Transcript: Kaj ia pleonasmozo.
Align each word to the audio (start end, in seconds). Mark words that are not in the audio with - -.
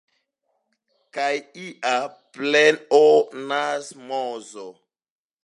Kaj 1.17 1.27
ia 1.65 1.93
pleonasmozo. 2.33 4.67